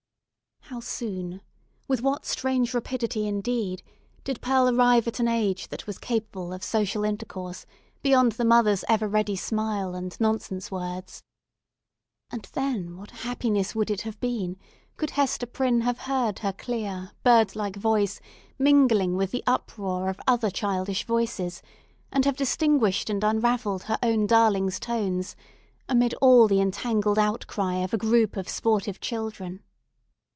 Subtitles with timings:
[0.65, 6.63] How soon—with what strange rapidity, indeed—did Pearl arrive at an age that was capable of
[6.63, 7.65] social intercourse
[8.01, 11.23] beyond the mother's ever ready smile and nonsense words!
[12.31, 14.55] And then what a happiness would it have been
[14.95, 18.21] could Hester Prynne have heard her clear, bird like voice
[18.57, 21.61] mingling with the uproar of other childish voices,
[22.13, 25.35] and have distinguished and unravelled her own darling's tones,
[25.89, 29.61] amid all the entangled outcry of a group of sportive children.